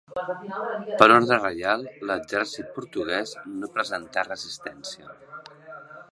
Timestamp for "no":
3.59-3.69